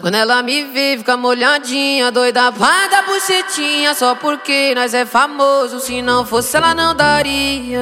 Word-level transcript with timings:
Quando 0.00 0.16
ela 0.16 0.42
me 0.42 0.64
vê, 0.64 0.96
fica 0.98 1.16
molhadinha, 1.16 2.10
doida, 2.10 2.50
vai 2.50 2.88
dar 2.90 3.04
bucetinha. 3.04 3.94
Só 3.94 4.14
porque 4.14 4.74
nós 4.74 4.92
é 4.92 5.06
famoso, 5.06 5.80
se 5.80 6.02
não 6.02 6.26
fosse 6.26 6.56
ela 6.56 6.74
não 6.74 6.94
daria, 6.94 7.80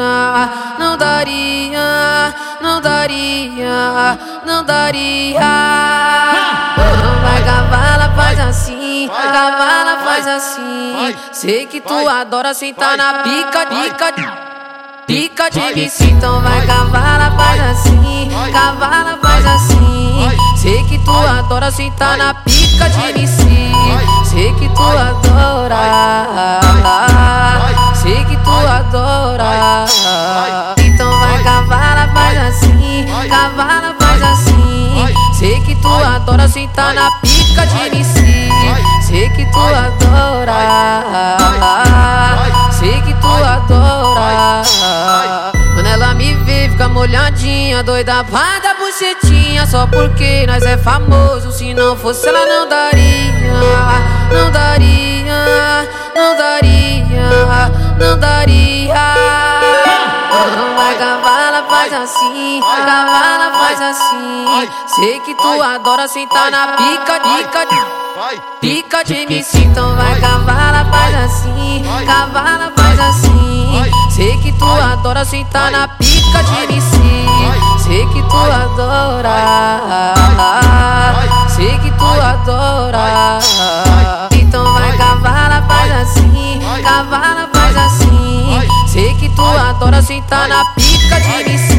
não 0.79 0.97
daria, 0.97 2.35
não 2.61 2.81
daria, 2.81 4.19
não 4.47 4.65
daria. 4.65 5.41
Não 7.03 7.21
vai 7.23 7.45
cavala, 7.45 8.13
faz 8.15 8.39
assim, 8.39 9.09
cavala, 9.09 9.99
faz 10.05 10.27
assim. 10.29 11.17
Sei 11.33 11.67
que 11.67 11.81
tu 11.81 12.09
adora 12.09 12.55
sentar 12.55 12.97
na 12.97 13.25
pica, 13.25 13.67
pica, 13.67 14.13
pica 15.07 15.51
de 15.51 15.59
MC, 15.59 16.05
então 16.05 16.41
vai 16.41 16.65
cavala, 16.67 17.31
faz 17.37 17.42
adora 21.53 21.71
sentar 21.71 22.17
na 22.17 22.33
pica 22.33 22.89
de 22.89 23.11
MC. 23.11 23.45
Sei 24.25 24.55
que 24.55 24.71
tu 24.71 24.83
adora. 24.83 25.77
Sei 27.95 28.25
que 28.25 28.37
tu 28.39 28.51
adora. 28.51 29.85
Então 30.79 31.11
vai 31.21 31.43
cavala, 31.45 32.09
faz 32.15 32.39
assim. 32.39 33.05
Cavala, 33.29 33.95
faz 34.01 34.23
assim. 34.23 35.15
Sei 35.35 35.61
que 35.61 35.75
tu 35.75 35.89
adora 35.89 36.49
sentar 36.49 36.95
na 36.95 37.11
pica 37.21 37.67
de 37.67 37.83
MC. 37.83 38.32
Molhadinha, 47.03 47.83
doida, 47.83 48.23
vai 48.23 48.61
dar 48.61 48.77
bucetinha. 48.77 49.67
Só 49.67 49.87
porque 49.87 50.47
nós 50.47 50.63
é 50.63 50.79
famoso, 50.79 51.51
se 51.51 51.75
não 51.75 51.97
fosse 51.97 52.29
ela 52.29 52.47
não 52.47 52.69
daria. 52.69 53.33
Não 54.31 54.51
daria, 54.51 55.89
não 56.15 56.37
daria, 56.37 57.71
não 57.99 58.19
daria. 58.19 58.95
Vai 60.77 60.95
cavala, 60.97 61.65
faz 61.69 61.93
assim, 61.93 62.61
cavala, 62.61 63.53
faz 63.53 63.81
assim. 63.81 64.69
Sei 64.87 65.21
que 65.21 65.35
tu 65.35 65.63
adora 65.63 66.09
sentar 66.09 66.51
na 66.51 66.77
pica, 66.77 67.21
pica, 67.21 67.67
pica 68.61 69.05
de 69.05 69.15
MC, 69.15 69.59
então 69.59 69.95
vai 69.97 70.21
cavala, 70.21 70.85
faz 70.91 71.25
assim, 71.25 71.85
cavala, 72.07 72.62
adora 75.03 75.25
sentar 75.25 75.73
na 75.73 75.89
pica 75.89 76.45
de 76.45 76.63
MC. 76.63 76.97
Sei 77.83 78.07
que 78.07 78.23
tu 78.23 78.37
adora. 78.37 80.15
Sei 81.49 81.77
que 81.81 81.91
tu 81.91 82.05
adora. 82.05 83.41
Então 84.31 84.73
vai 84.73 84.97
cavala, 84.97 85.65
faz 85.67 85.93
assim. 86.03 86.61
Cavala, 86.85 87.49
faz 87.53 87.77
assim. 87.77 88.61
Sei 88.87 89.13
que 89.17 89.29
tu 89.31 89.43
adora 89.43 90.01
sentar 90.01 90.49
na 90.49 90.65
pica 90.67 91.21
de 91.21 91.51
MC. 91.51 91.72